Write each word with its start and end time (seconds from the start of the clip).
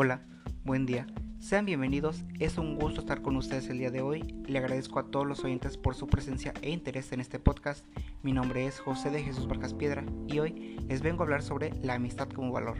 Hola, 0.00 0.22
buen 0.62 0.86
día. 0.86 1.08
Sean 1.40 1.66
bienvenidos, 1.66 2.24
es 2.38 2.56
un 2.56 2.76
gusto 2.76 3.00
estar 3.00 3.20
con 3.20 3.34
ustedes 3.34 3.68
el 3.68 3.78
día 3.78 3.90
de 3.90 4.00
hoy. 4.00 4.22
Le 4.46 4.60
agradezco 4.60 5.00
a 5.00 5.10
todos 5.10 5.26
los 5.26 5.42
oyentes 5.42 5.76
por 5.76 5.96
su 5.96 6.06
presencia 6.06 6.54
e 6.62 6.70
interés 6.70 7.10
en 7.10 7.18
este 7.18 7.40
podcast. 7.40 7.84
Mi 8.22 8.32
nombre 8.32 8.64
es 8.64 8.78
José 8.78 9.10
de 9.10 9.24
Jesús 9.24 9.48
Vargas 9.48 9.74
Piedra 9.74 10.04
y 10.28 10.38
hoy 10.38 10.78
les 10.86 11.02
vengo 11.02 11.22
a 11.22 11.24
hablar 11.24 11.42
sobre 11.42 11.72
la 11.82 11.94
amistad 11.94 12.28
como 12.28 12.52
valor. 12.52 12.76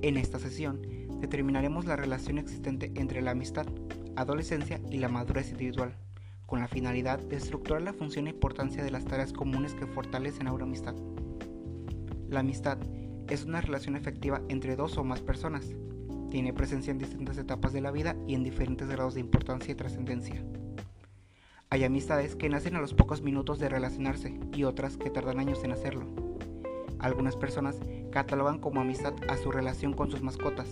En 0.00 0.16
esta 0.16 0.38
sesión 0.38 0.80
determinaremos 1.20 1.84
la 1.84 1.96
relación 1.96 2.38
existente 2.38 2.90
entre 2.94 3.20
la 3.20 3.32
amistad, 3.32 3.66
adolescencia 4.16 4.80
y 4.90 5.00
la 5.00 5.10
madurez 5.10 5.50
individual, 5.50 5.94
con 6.46 6.60
la 6.60 6.68
finalidad 6.68 7.18
de 7.18 7.36
estructurar 7.36 7.82
la 7.82 7.92
función 7.92 8.28
e 8.28 8.30
importancia 8.30 8.82
de 8.82 8.92
las 8.92 9.04
tareas 9.04 9.34
comunes 9.34 9.74
que 9.74 9.86
fortalecen 9.86 10.46
a 10.46 10.54
una 10.54 10.64
amistad. 10.64 10.94
La 12.30 12.40
amistad 12.40 12.78
es 13.28 13.44
una 13.44 13.60
relación 13.60 13.94
efectiva 13.94 14.40
entre 14.48 14.74
dos 14.74 14.96
o 14.96 15.04
más 15.04 15.20
personas. 15.20 15.74
Tiene 16.30 16.52
presencia 16.52 16.90
en 16.90 16.98
distintas 16.98 17.38
etapas 17.38 17.72
de 17.72 17.80
la 17.80 17.90
vida 17.90 18.14
y 18.26 18.34
en 18.34 18.44
diferentes 18.44 18.88
grados 18.88 19.14
de 19.14 19.20
importancia 19.20 19.72
y 19.72 19.74
trascendencia. 19.74 20.44
Hay 21.70 21.84
amistades 21.84 22.36
que 22.36 22.48
nacen 22.48 22.76
a 22.76 22.80
los 22.80 22.92
pocos 22.92 23.22
minutos 23.22 23.58
de 23.58 23.68
relacionarse 23.68 24.38
y 24.54 24.64
otras 24.64 24.96
que 24.96 25.10
tardan 25.10 25.38
años 25.38 25.64
en 25.64 25.72
hacerlo. 25.72 26.06
Algunas 26.98 27.36
personas 27.36 27.78
catalogan 28.10 28.58
como 28.58 28.80
amistad 28.80 29.14
a 29.28 29.36
su 29.36 29.50
relación 29.50 29.94
con 29.94 30.10
sus 30.10 30.22
mascotas. 30.22 30.68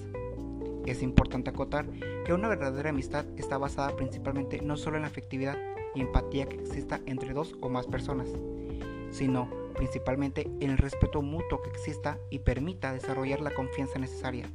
Es 0.84 1.02
importante 1.02 1.50
acotar 1.50 1.86
que 2.24 2.34
una 2.34 2.48
verdadera 2.48 2.90
amistad 2.90 3.24
está 3.36 3.56
basada 3.56 3.96
principalmente 3.96 4.60
no 4.60 4.76
solo 4.76 4.96
en 4.96 5.02
la 5.02 5.08
afectividad 5.08 5.56
y 5.94 6.00
empatía 6.00 6.48
que 6.48 6.56
exista 6.56 7.00
entre 7.06 7.32
dos 7.32 7.56
o 7.60 7.68
más 7.68 7.86
personas, 7.86 8.28
sino 9.10 9.50
principalmente 9.74 10.50
en 10.60 10.70
el 10.70 10.78
respeto 10.78 11.22
mutuo 11.22 11.62
que 11.62 11.70
exista 11.70 12.18
y 12.30 12.40
permita 12.40 12.92
desarrollar 12.92 13.40
la 13.40 13.54
confianza 13.54 13.98
necesaria. 13.98 14.50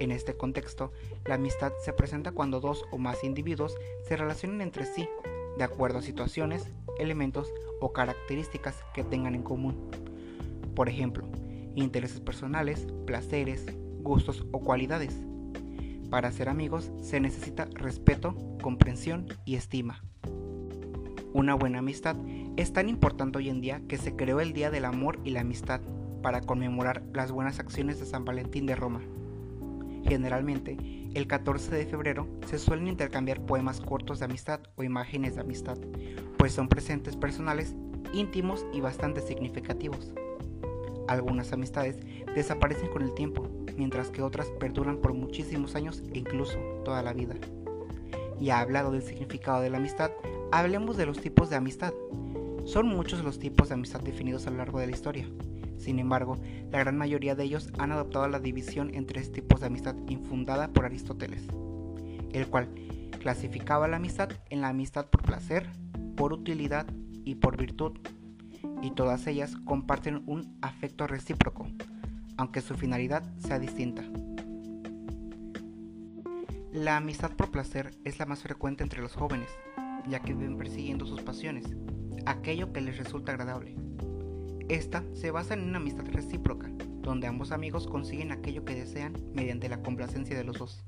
En 0.00 0.12
este 0.12 0.34
contexto, 0.34 0.92
la 1.26 1.34
amistad 1.34 1.72
se 1.84 1.92
presenta 1.92 2.32
cuando 2.32 2.60
dos 2.60 2.86
o 2.90 2.96
más 2.96 3.22
individuos 3.22 3.76
se 4.08 4.16
relacionan 4.16 4.62
entre 4.62 4.86
sí, 4.86 5.06
de 5.58 5.64
acuerdo 5.64 5.98
a 5.98 6.02
situaciones, 6.02 6.66
elementos 6.98 7.52
o 7.82 7.92
características 7.92 8.82
que 8.94 9.04
tengan 9.04 9.34
en 9.34 9.42
común. 9.42 9.90
Por 10.74 10.88
ejemplo, 10.88 11.28
intereses 11.74 12.20
personales, 12.20 12.86
placeres, 13.06 13.66
gustos 14.00 14.46
o 14.52 14.60
cualidades. 14.60 15.14
Para 16.08 16.32
ser 16.32 16.48
amigos 16.48 16.90
se 17.02 17.20
necesita 17.20 17.66
respeto, 17.66 18.34
comprensión 18.62 19.26
y 19.44 19.56
estima. 19.56 20.02
Una 21.34 21.54
buena 21.54 21.80
amistad 21.80 22.16
es 22.56 22.72
tan 22.72 22.88
importante 22.88 23.36
hoy 23.36 23.50
en 23.50 23.60
día 23.60 23.82
que 23.86 23.98
se 23.98 24.16
creó 24.16 24.40
el 24.40 24.54
Día 24.54 24.70
del 24.70 24.86
Amor 24.86 25.20
y 25.24 25.30
la 25.30 25.42
Amistad 25.42 25.82
para 26.22 26.40
conmemorar 26.40 27.02
las 27.12 27.30
buenas 27.32 27.60
acciones 27.60 28.00
de 28.00 28.06
San 28.06 28.24
Valentín 28.24 28.64
de 28.64 28.76
Roma. 28.76 29.02
Generalmente, 30.10 30.76
el 31.14 31.28
14 31.28 31.72
de 31.72 31.86
febrero 31.86 32.26
se 32.44 32.58
suelen 32.58 32.88
intercambiar 32.88 33.46
poemas 33.46 33.80
cortos 33.80 34.18
de 34.18 34.24
amistad 34.24 34.58
o 34.74 34.82
imágenes 34.82 35.36
de 35.36 35.42
amistad, 35.42 35.78
pues 36.36 36.52
son 36.52 36.66
presentes 36.66 37.14
personales, 37.14 37.76
íntimos 38.12 38.66
y 38.72 38.80
bastante 38.80 39.20
significativos. 39.20 40.12
Algunas 41.06 41.52
amistades 41.52 42.00
desaparecen 42.34 42.88
con 42.88 43.02
el 43.02 43.14
tiempo, 43.14 43.48
mientras 43.76 44.10
que 44.10 44.22
otras 44.22 44.48
perduran 44.58 44.96
por 44.96 45.14
muchísimos 45.14 45.76
años 45.76 46.02
e 46.12 46.18
incluso 46.18 46.58
toda 46.84 47.04
la 47.04 47.12
vida. 47.12 47.36
Y 48.40 48.50
ha 48.50 48.58
hablado 48.58 48.90
del 48.90 49.02
significado 49.02 49.60
de 49.60 49.70
la 49.70 49.78
amistad, 49.78 50.10
hablemos 50.50 50.96
de 50.96 51.06
los 51.06 51.20
tipos 51.20 51.50
de 51.50 51.56
amistad. 51.56 51.94
Son 52.64 52.88
muchos 52.88 53.22
los 53.22 53.38
tipos 53.38 53.68
de 53.68 53.74
amistad 53.74 54.00
definidos 54.00 54.48
a 54.48 54.50
lo 54.50 54.56
largo 54.56 54.80
de 54.80 54.86
la 54.88 54.92
historia. 54.92 55.28
Sin 55.80 55.98
embargo, 55.98 56.38
la 56.70 56.78
gran 56.78 56.98
mayoría 56.98 57.34
de 57.34 57.44
ellos 57.44 57.72
han 57.78 57.90
adoptado 57.90 58.28
la 58.28 58.38
división 58.38 58.94
en 58.94 59.06
tres 59.06 59.32
tipos 59.32 59.60
de 59.60 59.66
amistad 59.66 59.96
infundada 60.08 60.68
por 60.68 60.84
Aristóteles, 60.84 61.42
el 62.32 62.46
cual 62.48 62.68
clasificaba 63.18 63.88
la 63.88 63.96
amistad 63.96 64.28
en 64.50 64.60
la 64.60 64.68
amistad 64.68 65.06
por 65.06 65.22
placer, 65.22 65.66
por 66.16 66.34
utilidad 66.34 66.86
y 67.24 67.36
por 67.36 67.56
virtud, 67.56 67.92
y 68.82 68.90
todas 68.90 69.26
ellas 69.26 69.56
comparten 69.64 70.22
un 70.26 70.58
afecto 70.60 71.06
recíproco, 71.06 71.66
aunque 72.36 72.60
su 72.60 72.74
finalidad 72.74 73.22
sea 73.38 73.58
distinta. 73.58 74.04
La 76.72 76.98
amistad 76.98 77.32
por 77.32 77.50
placer 77.50 77.96
es 78.04 78.18
la 78.18 78.26
más 78.26 78.42
frecuente 78.42 78.82
entre 78.82 79.00
los 79.00 79.14
jóvenes, 79.14 79.48
ya 80.08 80.20
que 80.20 80.34
viven 80.34 80.58
persiguiendo 80.58 81.06
sus 81.06 81.22
pasiones, 81.22 81.64
aquello 82.26 82.70
que 82.72 82.82
les 82.82 82.98
resulta 82.98 83.32
agradable. 83.32 83.76
Esta 84.70 85.02
se 85.14 85.32
basa 85.32 85.54
en 85.54 85.64
una 85.64 85.78
amistad 85.78 86.04
recíproca, 86.12 86.70
donde 87.02 87.26
ambos 87.26 87.50
amigos 87.50 87.88
consiguen 87.88 88.30
aquello 88.30 88.64
que 88.64 88.76
desean 88.76 89.14
mediante 89.34 89.68
la 89.68 89.82
complacencia 89.82 90.38
de 90.38 90.44
los 90.44 90.58
dos. 90.58 90.84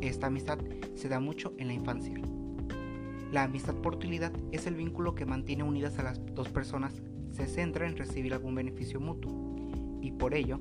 Esta 0.00 0.28
amistad 0.28 0.60
se 0.94 1.08
da 1.08 1.18
mucho 1.18 1.52
en 1.58 1.66
la 1.66 1.72
infancia. 1.72 2.14
La 3.32 3.42
amistad 3.42 3.74
por 3.74 3.96
utilidad 3.96 4.30
es 4.52 4.68
el 4.68 4.76
vínculo 4.76 5.16
que 5.16 5.26
mantiene 5.26 5.64
unidas 5.64 5.98
a 5.98 6.04
las 6.04 6.24
dos 6.36 6.50
personas, 6.50 7.02
se 7.32 7.48
centra 7.48 7.88
en 7.88 7.96
recibir 7.96 8.32
algún 8.32 8.54
beneficio 8.54 9.00
mutuo 9.00 9.56
y 10.00 10.12
por 10.12 10.32
ello 10.32 10.60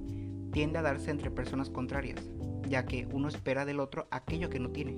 tiende 0.51 0.79
a 0.79 0.81
darse 0.81 1.11
entre 1.11 1.29
personas 1.29 1.69
contrarias, 1.69 2.31
ya 2.67 2.83
que 2.87 3.07
uno 3.13 3.27
espera 3.27 3.63
del 3.63 3.79
otro 3.79 4.07
aquello 4.09 4.49
que 4.49 4.59
no 4.59 4.71
tiene. 4.71 4.97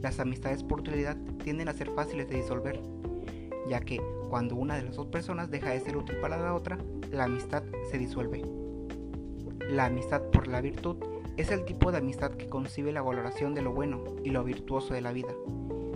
Las 0.00 0.18
amistades 0.18 0.62
por 0.62 0.80
utilidad 0.80 1.18
tienden 1.44 1.68
a 1.68 1.74
ser 1.74 1.90
fáciles 1.90 2.26
de 2.30 2.36
disolver, 2.36 2.80
ya 3.68 3.80
que 3.80 4.00
cuando 4.28 4.56
una 4.56 4.76
de 4.76 4.82
las 4.82 4.96
dos 4.96 5.06
personas 5.06 5.50
deja 5.50 5.70
de 5.70 5.80
ser 5.80 5.96
útil 5.96 6.16
para 6.20 6.36
la 6.36 6.54
otra, 6.54 6.78
la 7.10 7.24
amistad 7.24 7.62
se 7.90 7.98
disuelve. 7.98 8.42
La 9.68 9.86
amistad 9.86 10.22
por 10.30 10.48
la 10.48 10.60
virtud 10.60 10.96
es 11.36 11.50
el 11.50 11.64
tipo 11.64 11.92
de 11.92 11.98
amistad 11.98 12.32
que 12.32 12.48
concibe 12.48 12.92
la 12.92 13.02
valoración 13.02 13.54
de 13.54 13.62
lo 13.62 13.72
bueno 13.72 14.04
y 14.24 14.30
lo 14.30 14.44
virtuoso 14.44 14.94
de 14.94 15.00
la 15.00 15.12
vida, 15.12 15.32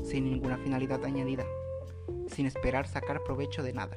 sin 0.03 0.25
ninguna 0.25 0.59
finalidad 0.59 1.05
añadida, 1.05 1.45
sin 2.29 2.47
esperar 2.47 2.87
sacar 2.87 3.23
provecho 3.25 3.63
de 3.63 3.73
nada. 3.73 3.97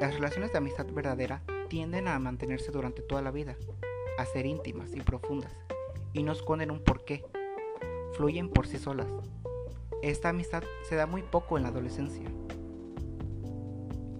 Las 0.00 0.14
relaciones 0.14 0.52
de 0.52 0.58
amistad 0.58 0.86
verdadera 0.86 1.42
tienden 1.68 2.08
a 2.08 2.18
mantenerse 2.18 2.70
durante 2.70 3.02
toda 3.02 3.22
la 3.22 3.30
vida, 3.30 3.56
a 4.18 4.26
ser 4.26 4.46
íntimas 4.46 4.94
y 4.94 5.00
profundas, 5.00 5.52
y 6.12 6.22
no 6.22 6.32
esconden 6.32 6.70
un 6.70 6.82
porqué, 6.82 7.24
fluyen 8.12 8.48
por 8.48 8.66
sí 8.66 8.78
solas. 8.78 9.08
Esta 10.02 10.30
amistad 10.30 10.64
se 10.88 10.96
da 10.96 11.06
muy 11.06 11.22
poco 11.22 11.56
en 11.56 11.62
la 11.62 11.70
adolescencia, 11.70 12.28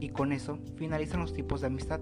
y 0.03 0.09
con 0.09 0.33
eso 0.33 0.59
finalizan 0.75 1.21
los 1.21 1.33
tipos 1.33 1.61
de 1.61 1.69
amistad. 1.69 2.01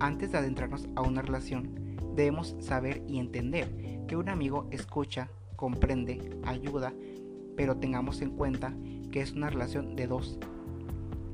Antes 0.00 0.32
de 0.32 0.38
adentrarnos 0.38 0.88
a 0.96 1.02
una 1.02 1.22
relación, 1.22 1.96
debemos 2.16 2.56
saber 2.58 3.04
y 3.06 3.20
entender 3.20 3.68
que 4.08 4.16
un 4.16 4.28
amigo 4.28 4.66
escucha, 4.72 5.28
comprende, 5.54 6.36
ayuda, 6.42 6.92
pero 7.56 7.76
tengamos 7.76 8.20
en 8.20 8.30
cuenta 8.30 8.74
que 9.12 9.20
es 9.20 9.30
una 9.30 9.48
relación 9.48 9.94
de 9.94 10.08
dos. 10.08 10.40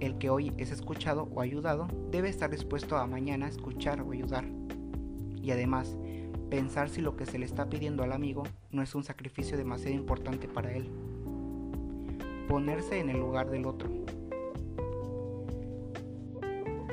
El 0.01 0.19
que 0.19 0.29
hoy 0.29 0.53
es 0.59 0.71
escuchado 0.71 1.31
o 1.35 1.41
ayudado 1.41 1.89
debe 2.11 2.29
estar 2.29 2.51
dispuesto 2.51 2.99
a 2.99 3.07
mañana 3.07 3.49
escuchar 3.49 4.03
o 4.03 4.13
ayudar. 4.13 4.45
Y 5.43 5.51
además, 5.51 5.97
pensar 6.51 6.91
si 6.91 7.01
lo 7.01 7.17
que 7.17 7.25
se 7.25 7.39
le 7.39 7.47
está 7.47 7.71
pidiendo 7.71 8.03
al 8.03 8.13
amigo 8.13 8.43
no 8.71 8.83
es 8.83 8.95
un 8.95 9.03
sacrificio 9.03 9.57
demasiado 9.57 9.97
importante 9.97 10.47
para 10.47 10.75
él. 10.75 10.91
Ponerse 12.49 12.99
en 12.99 13.09
el 13.09 13.19
lugar 13.19 13.51
del 13.51 13.65
otro 13.65 13.89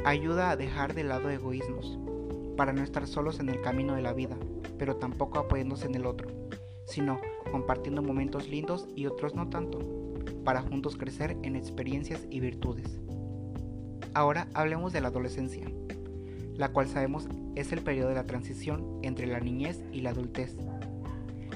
ayuda 0.10 0.52
a 0.52 0.56
dejar 0.56 0.94
de 0.94 1.04
lado 1.04 1.30
egoísmos, 1.30 2.00
para 2.56 2.72
no 2.72 2.82
estar 2.82 3.08
solos 3.08 3.40
en 3.40 3.50
el 3.50 3.62
camino 3.62 3.96
de 3.96 4.02
la 4.02 4.14
vida, 4.14 4.38
pero 4.78 4.96
tampoco 4.96 5.40
apoyándose 5.40 5.86
en 5.86 5.96
el 5.96 6.06
otro, 6.06 6.30
sino 6.86 7.20
compartiendo 7.52 8.02
momentos 8.02 8.48
lindos 8.48 8.88
y 8.96 9.06
otros 9.06 9.36
no 9.36 9.50
tanto, 9.50 9.80
para 10.44 10.62
juntos 10.62 10.96
crecer 10.96 11.38
en 11.44 11.56
experiencias 11.56 12.26
y 12.30 12.40
virtudes. 12.40 13.02
Ahora 14.14 14.48
hablemos 14.54 14.94
de 14.94 15.02
la 15.02 15.10
adolescencia, 15.10 15.70
la 16.56 16.70
cual 16.70 16.88
sabemos 16.88 17.28
es 17.56 17.72
el 17.72 17.82
periodo 17.82 18.10
de 18.10 18.16
la 18.16 18.26
transición 18.26 19.00
entre 19.04 19.28
la 19.28 19.40
niñez 19.40 19.84
y 19.92 20.02
la 20.02 20.12
adultez. 20.12 20.56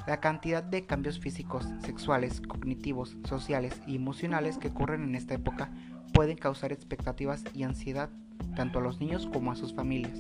La 0.07 0.19
cantidad 0.19 0.63
de 0.63 0.85
cambios 0.85 1.19
físicos, 1.19 1.67
sexuales, 1.85 2.41
cognitivos, 2.41 3.15
sociales 3.23 3.79
y 3.87 3.95
emocionales 3.95 4.57
que 4.57 4.69
ocurren 4.69 5.03
en 5.03 5.15
esta 5.15 5.35
época 5.35 5.71
pueden 6.13 6.37
causar 6.37 6.71
expectativas 6.71 7.43
y 7.53 7.63
ansiedad 7.63 8.09
tanto 8.55 8.79
a 8.79 8.81
los 8.81 8.99
niños 8.99 9.27
como 9.31 9.51
a 9.51 9.55
sus 9.55 9.73
familias. 9.73 10.17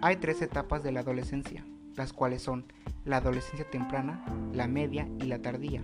Hay 0.00 0.16
tres 0.16 0.42
etapas 0.42 0.82
de 0.82 0.92
la 0.92 1.00
adolescencia, 1.00 1.64
las 1.96 2.12
cuales 2.12 2.42
son 2.42 2.64
la 3.04 3.16
adolescencia 3.16 3.68
temprana, 3.68 4.24
la 4.52 4.68
media 4.68 5.08
y 5.18 5.24
la 5.24 5.40
tardía. 5.40 5.82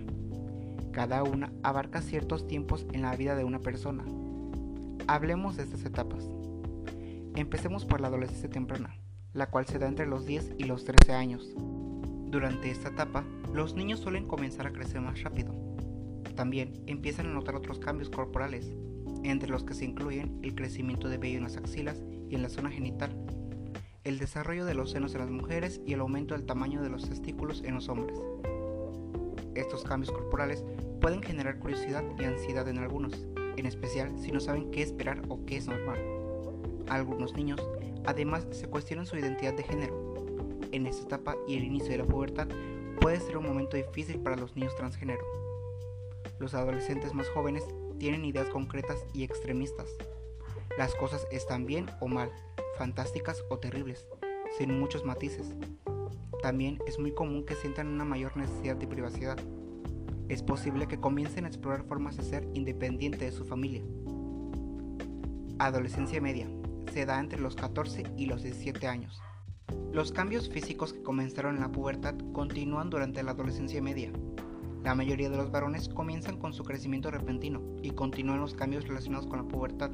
Cada 0.91 1.23
una 1.23 1.51
abarca 1.63 2.01
ciertos 2.01 2.47
tiempos 2.47 2.85
en 2.93 3.01
la 3.01 3.15
vida 3.15 3.35
de 3.35 3.43
una 3.43 3.59
persona. 3.59 4.05
Hablemos 5.07 5.57
de 5.57 5.63
estas 5.63 5.83
etapas. 5.83 6.29
Empecemos 7.35 7.83
por 7.85 7.99
la 7.99 8.07
adolescencia 8.07 8.49
temprana, 8.49 8.95
la 9.33 9.49
cual 9.49 9.65
se 9.65 9.79
da 9.79 9.87
entre 9.87 10.07
los 10.07 10.25
10 10.25 10.53
y 10.57 10.63
los 10.63 10.85
13 10.85 11.13
años. 11.13 11.53
Durante 12.27 12.71
esta 12.71 12.89
etapa, 12.89 13.25
los 13.53 13.75
niños 13.75 13.99
suelen 13.99 14.27
comenzar 14.27 14.67
a 14.67 14.71
crecer 14.71 15.01
más 15.01 15.21
rápido. 15.21 15.64
También 16.35 16.83
empiezan 16.85 17.27
a 17.27 17.33
notar 17.33 17.55
otros 17.55 17.79
cambios 17.79 18.09
corporales, 18.09 18.71
entre 19.23 19.49
los 19.49 19.63
que 19.63 19.73
se 19.73 19.85
incluyen 19.85 20.39
el 20.43 20.53
crecimiento 20.53 21.07
de 21.07 21.17
vello 21.17 21.37
en 21.37 21.43
las 21.43 21.57
axilas 21.57 22.03
y 22.29 22.35
en 22.35 22.41
la 22.41 22.49
zona 22.49 22.69
genital, 22.69 23.15
el 24.03 24.19
desarrollo 24.19 24.65
de 24.65 24.75
los 24.75 24.91
senos 24.91 25.13
en 25.15 25.21
las 25.21 25.31
mujeres 25.31 25.81
y 25.85 25.93
el 25.93 25.99
aumento 25.99 26.35
del 26.35 26.45
tamaño 26.45 26.81
de 26.81 26.89
los 26.89 27.09
testículos 27.09 27.63
en 27.63 27.75
los 27.75 27.89
hombres. 27.89 28.21
Estos 29.55 29.83
cambios 29.83 30.11
corporales 30.11 30.63
pueden 31.01 31.23
generar 31.23 31.57
curiosidad 31.59 32.03
y 32.19 32.25
ansiedad 32.25 32.67
en 32.67 32.77
algunos, 32.77 33.25
en 33.55 33.65
especial 33.65 34.11
si 34.19 34.31
no 34.31 34.39
saben 34.39 34.69
qué 34.71 34.81
esperar 34.81 35.23
o 35.29 35.43
qué 35.45 35.57
es 35.57 35.67
normal. 35.67 35.99
Algunos 36.89 37.33
niños 37.33 37.65
además 38.05 38.45
se 38.51 38.67
cuestionan 38.67 39.05
su 39.05 39.17
identidad 39.17 39.53
de 39.53 39.63
género. 39.63 40.13
En 40.71 40.85
esta 40.85 41.03
etapa 41.03 41.35
y 41.47 41.55
el 41.55 41.63
inicio 41.63 41.91
de 41.91 41.99
la 41.99 42.05
pubertad 42.05 42.47
puede 42.99 43.19
ser 43.19 43.37
un 43.37 43.45
momento 43.45 43.77
difícil 43.77 44.19
para 44.19 44.35
los 44.35 44.55
niños 44.55 44.75
transgénero. 44.75 45.44
Los 46.39 46.53
adolescentes 46.53 47.13
más 47.13 47.29
jóvenes 47.29 47.63
tienen 47.97 48.25
ideas 48.25 48.49
concretas 48.49 49.05
y 49.13 49.23
extremistas. 49.23 49.89
Las 50.77 50.93
cosas 50.95 51.25
están 51.31 51.65
bien 51.65 51.89
o 52.01 52.07
mal, 52.07 52.29
fantásticas 52.77 53.43
o 53.49 53.57
terribles, 53.57 54.07
sin 54.57 54.77
muchos 54.77 55.05
matices. 55.05 55.55
También 56.41 56.79
es 56.85 56.99
muy 56.99 57.13
común 57.13 57.45
que 57.45 57.55
sientan 57.55 57.87
una 57.87 58.05
mayor 58.05 58.35
necesidad 58.35 58.75
de 58.75 58.87
privacidad. 58.87 59.37
Es 60.27 60.43
posible 60.43 60.87
que 60.87 60.99
comiencen 60.99 61.45
a 61.45 61.47
explorar 61.47 61.83
formas 61.85 62.17
de 62.17 62.23
ser 62.23 62.47
independiente 62.53 63.25
de 63.25 63.31
su 63.31 63.45
familia. 63.45 63.83
Adolescencia 65.59 66.19
media. 66.19 66.49
Se 66.93 67.05
da 67.05 67.19
entre 67.19 67.39
los 67.39 67.55
14 67.55 68.03
y 68.17 68.25
los 68.25 68.43
17 68.43 68.87
años. 68.87 69.21
Los 69.91 70.11
cambios 70.11 70.49
físicos 70.49 70.93
que 70.93 71.01
comenzaron 71.01 71.55
en 71.55 71.61
la 71.61 71.71
pubertad 71.71 72.15
continúan 72.33 72.89
durante 72.89 73.23
la 73.23 73.31
adolescencia 73.31 73.81
media. 73.81 74.11
La 74.85 74.93
mayoría 74.93 75.31
de 75.31 75.37
los 75.37 75.49
varones 75.49 75.89
comienzan 75.89 76.37
con 76.37 76.53
su 76.53 76.63
crecimiento 76.63 77.09
repentino 77.09 77.59
y 77.81 77.89
continúan 77.89 78.39
los 78.39 78.53
cambios 78.53 78.87
relacionados 78.87 79.25
con 79.25 79.39
la 79.39 79.47
pubertad. 79.47 79.89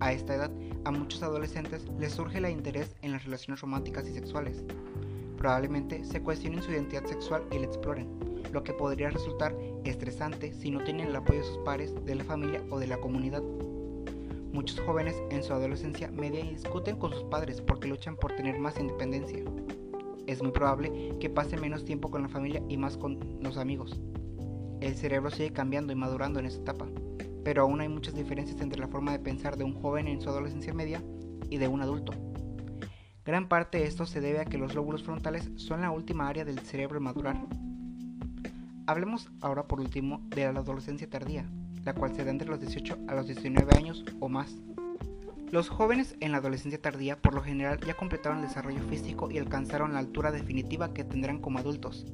A 0.00 0.14
esta 0.14 0.34
edad, 0.34 0.50
a 0.86 0.90
muchos 0.90 1.22
adolescentes 1.22 1.86
les 1.98 2.14
surge 2.14 2.38
el 2.38 2.48
interés 2.48 2.96
en 3.02 3.12
las 3.12 3.26
relaciones 3.26 3.60
románticas 3.60 4.08
y 4.08 4.14
sexuales. 4.14 4.64
Probablemente 5.36 6.06
se 6.06 6.22
cuestionen 6.22 6.62
su 6.62 6.72
identidad 6.72 7.04
sexual 7.04 7.44
y 7.52 7.58
la 7.58 7.66
exploren, 7.66 8.08
lo 8.50 8.64
que 8.64 8.72
podría 8.72 9.10
resultar 9.10 9.54
estresante 9.84 10.54
si 10.54 10.70
no 10.70 10.82
tienen 10.82 11.08
el 11.08 11.16
apoyo 11.16 11.40
de 11.40 11.48
sus 11.48 11.58
pares, 11.58 11.94
de 12.06 12.14
la 12.14 12.24
familia 12.24 12.62
o 12.70 12.78
de 12.78 12.86
la 12.86 12.96
comunidad. 12.96 13.42
Muchos 14.54 14.80
jóvenes 14.80 15.16
en 15.28 15.42
su 15.42 15.52
adolescencia 15.52 16.10
media 16.10 16.42
discuten 16.42 16.96
con 16.96 17.12
sus 17.12 17.24
padres 17.24 17.60
porque 17.60 17.88
luchan 17.88 18.16
por 18.16 18.34
tener 18.36 18.58
más 18.58 18.80
independencia. 18.80 19.44
Es 20.26 20.42
muy 20.42 20.52
probable 20.52 21.16
que 21.20 21.30
pasen 21.30 21.60
menos 21.60 21.84
tiempo 21.84 22.10
con 22.10 22.22
la 22.22 22.28
familia 22.28 22.62
y 22.68 22.76
más 22.76 22.96
con 22.96 23.18
los 23.40 23.56
amigos. 23.56 24.00
El 24.80 24.96
cerebro 24.96 25.30
sigue 25.30 25.52
cambiando 25.52 25.92
y 25.92 25.96
madurando 25.96 26.38
en 26.40 26.46
esta 26.46 26.60
etapa, 26.60 26.86
pero 27.44 27.62
aún 27.62 27.80
hay 27.80 27.88
muchas 27.88 28.14
diferencias 28.14 28.60
entre 28.60 28.80
la 28.80 28.88
forma 28.88 29.12
de 29.12 29.18
pensar 29.18 29.56
de 29.56 29.64
un 29.64 29.74
joven 29.80 30.08
en 30.08 30.20
su 30.20 30.28
adolescencia 30.28 30.74
media 30.74 31.02
y 31.50 31.58
de 31.58 31.68
un 31.68 31.82
adulto. 31.82 32.12
Gran 33.24 33.48
parte 33.48 33.78
de 33.78 33.84
esto 33.84 34.06
se 34.06 34.20
debe 34.20 34.40
a 34.40 34.44
que 34.44 34.58
los 34.58 34.74
lóbulos 34.74 35.04
frontales 35.04 35.50
son 35.56 35.82
la 35.82 35.92
última 35.92 36.28
área 36.28 36.44
del 36.44 36.58
cerebro 36.60 36.96
en 36.98 37.04
madurar. 37.04 37.36
Hablemos 38.86 39.30
ahora 39.40 39.68
por 39.68 39.80
último 39.80 40.20
de 40.30 40.52
la 40.52 40.60
adolescencia 40.60 41.08
tardía, 41.08 41.48
la 41.84 41.94
cual 41.94 42.14
se 42.14 42.24
da 42.24 42.32
entre 42.32 42.48
los 42.48 42.58
18 42.58 42.98
a 43.06 43.14
los 43.14 43.26
19 43.26 43.76
años 43.76 44.04
o 44.18 44.28
más. 44.28 44.56
Los 45.52 45.68
jóvenes 45.68 46.16
en 46.20 46.32
la 46.32 46.38
adolescencia 46.38 46.80
tardía 46.80 47.20
por 47.20 47.34
lo 47.34 47.42
general 47.42 47.78
ya 47.86 47.92
completaron 47.92 48.38
el 48.38 48.48
desarrollo 48.48 48.80
físico 48.88 49.30
y 49.30 49.36
alcanzaron 49.36 49.92
la 49.92 49.98
altura 49.98 50.32
definitiva 50.32 50.94
que 50.94 51.04
tendrán 51.04 51.40
como 51.40 51.58
adultos. 51.58 52.06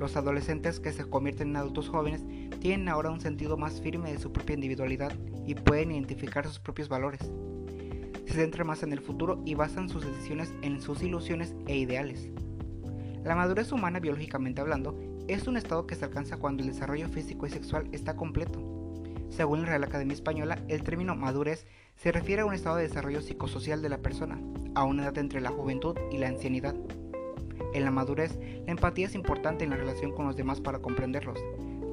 Los 0.00 0.16
adolescentes 0.16 0.80
que 0.80 0.90
se 0.90 1.04
convierten 1.04 1.50
en 1.50 1.56
adultos 1.56 1.90
jóvenes 1.90 2.24
tienen 2.60 2.88
ahora 2.88 3.10
un 3.10 3.20
sentido 3.20 3.58
más 3.58 3.82
firme 3.82 4.10
de 4.10 4.18
su 4.18 4.32
propia 4.32 4.54
individualidad 4.54 5.12
y 5.46 5.54
pueden 5.54 5.92
identificar 5.92 6.46
sus 6.46 6.60
propios 6.60 6.88
valores. 6.88 7.20
Se 8.26 8.32
centran 8.32 8.68
más 8.68 8.82
en 8.82 8.94
el 8.94 9.00
futuro 9.00 9.42
y 9.44 9.54
basan 9.54 9.90
sus 9.90 10.06
decisiones 10.06 10.54
en 10.62 10.80
sus 10.80 11.02
ilusiones 11.02 11.54
e 11.66 11.76
ideales. 11.76 12.30
La 13.22 13.36
madurez 13.36 13.70
humana 13.72 14.00
biológicamente 14.00 14.62
hablando 14.62 14.98
es 15.28 15.46
un 15.46 15.58
estado 15.58 15.86
que 15.86 15.94
se 15.94 16.06
alcanza 16.06 16.38
cuando 16.38 16.62
el 16.62 16.70
desarrollo 16.70 17.10
físico 17.10 17.46
y 17.46 17.50
sexual 17.50 17.86
está 17.92 18.16
completo 18.16 18.81
según 19.32 19.62
la 19.62 19.68
Real 19.68 19.84
Academia 19.84 20.14
Española, 20.14 20.58
el 20.68 20.82
término 20.82 21.16
madurez 21.16 21.66
se 21.96 22.12
refiere 22.12 22.42
a 22.42 22.44
un 22.46 22.52
estado 22.52 22.76
de 22.76 22.82
desarrollo 22.82 23.22
psicosocial 23.22 23.80
de 23.80 23.88
la 23.88 23.98
persona, 23.98 24.38
a 24.74 24.84
una 24.84 25.04
edad 25.04 25.18
entre 25.18 25.40
la 25.40 25.50
juventud 25.50 25.96
y 26.10 26.18
la 26.18 26.28
ancianidad. 26.28 26.74
En 27.72 27.84
la 27.84 27.90
madurez, 27.90 28.38
la 28.66 28.72
empatía 28.72 29.06
es 29.06 29.14
importante 29.14 29.64
en 29.64 29.70
la 29.70 29.76
relación 29.76 30.12
con 30.12 30.26
los 30.26 30.36
demás 30.36 30.60
para 30.60 30.80
comprenderlos, 30.80 31.42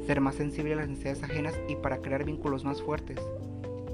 ser 0.05 0.19
más 0.19 0.35
sensible 0.35 0.73
a 0.73 0.77
las 0.77 0.89
necesidades 0.89 1.23
ajenas 1.23 1.59
y 1.69 1.75
para 1.75 1.99
crear 1.99 2.25
vínculos 2.25 2.65
más 2.65 2.81
fuertes. 2.81 3.19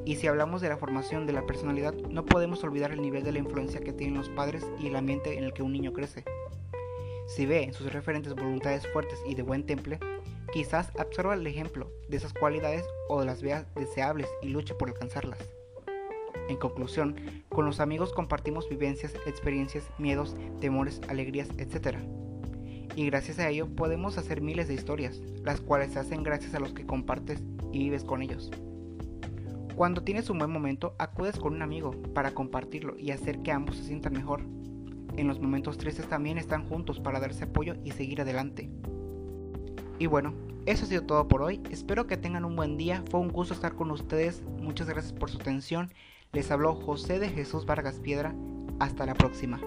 Y 0.06 0.16
si 0.16 0.28
hablamos 0.28 0.62
de 0.62 0.70
la 0.70 0.78
formación 0.78 1.28
de 1.28 1.34
la 1.34 1.46
personalidad, 1.46 1.94
no 2.10 2.26
podemos 2.26 2.64
olvidar 2.64 2.92
el 2.92 3.02
nivel 3.02 3.24
de 3.24 3.32
la 3.32 3.40
influencia 3.40 3.82
que 3.82 3.94
tienen 3.94 4.18
los 4.18 4.30
padres 4.30 4.66
y 4.80 4.88
el 4.88 4.96
ambiente 4.96 5.38
en 5.38 5.44
el 5.44 5.54
que 5.54 5.64
un 5.64 5.74
niño 5.74 5.94
crece. 5.94 6.24
Si 7.28 7.46
ve 7.46 7.64
en 7.64 7.74
sus 7.74 7.92
referentes 7.92 8.34
voluntades 8.34 8.88
fuertes 8.88 9.20
y 9.28 9.36
de 9.36 9.42
buen 9.42 9.66
temple, 9.66 10.00
Quizás 10.54 10.90
absorba 10.98 11.34
el 11.34 11.46
ejemplo 11.48 11.92
de 12.08 12.18
esas 12.18 12.34
cualidades 12.34 12.86
o 13.10 13.24
las 13.24 13.42
vea 13.42 13.66
deseables 13.76 14.30
y 14.42 14.50
luche 14.50 14.74
por 14.74 14.90
alcanzarlas. 14.90 15.40
En 16.48 16.58
conclusión, 16.58 17.16
con 17.50 17.66
los 17.66 17.80
amigos 17.80 18.14
compartimos 18.14 18.70
vivencias, 18.70 19.16
experiencias, 19.26 19.90
miedos, 19.98 20.36
temores, 20.60 21.02
alegrías, 21.10 21.50
etc. 21.58 21.98
Y 22.96 23.06
gracias 23.08 23.40
a 23.40 23.50
ello 23.50 23.68
podemos 23.68 24.18
hacer 24.18 24.42
miles 24.42 24.68
de 24.68 24.76
historias, 24.76 25.18
las 25.44 25.60
cuales 25.60 25.94
se 25.94 26.00
hacen 26.00 26.24
gracias 26.24 26.54
a 26.54 26.60
los 26.60 26.74
que 26.74 26.86
compartes 26.86 27.44
y 27.72 27.80
vives 27.80 28.04
con 28.04 28.22
ellos. 28.22 28.52
Cuando 29.76 30.04
tienes 30.04 30.30
un 30.30 30.38
buen 30.38 30.52
momento, 30.52 30.96
acudes 31.00 31.38
con 31.38 31.54
un 31.54 31.62
amigo 31.62 31.92
para 32.14 32.32
compartirlo 32.32 32.98
y 32.98 33.12
hacer 33.12 33.40
que 33.40 33.52
ambos 33.52 33.76
se 33.76 33.84
sientan 33.84 34.14
mejor. 34.14 34.42
En 35.18 35.28
los 35.28 35.42
momentos 35.42 35.78
tristes 35.78 36.08
también 36.08 36.38
están 36.38 36.68
juntos 36.70 37.00
para 37.00 37.20
darse 37.20 37.46
apoyo 37.46 37.76
y 37.84 37.92
seguir 37.92 38.22
adelante. 38.22 38.70
Y 40.00 40.08
bueno, 40.08 40.34
eso 40.66 40.86
ha 40.86 40.88
sido 40.88 41.04
todo 41.04 41.28
por 41.28 41.42
hoy. 41.42 41.62
Espero 41.70 42.08
que 42.08 42.18
tengan 42.18 42.46
un 42.46 42.56
buen 42.56 42.78
día. 42.78 43.04
Fue 43.10 43.20
un 43.20 43.30
gusto 43.30 43.54
estar 43.54 43.76
con 43.76 43.92
ustedes. 43.92 44.44
Muchas 44.62 44.88
gracias 44.88 45.14
por 45.14 45.30
su 45.30 45.38
atención. 45.38 45.92
Les 46.34 46.52
habló 46.52 46.74
José 46.74 47.20
de 47.20 47.30
Jesús 47.30 47.66
Vargas 47.66 48.00
Piedra. 48.00 48.34
Hasta 48.80 49.06
la 49.06 49.14
próxima. 49.14 49.60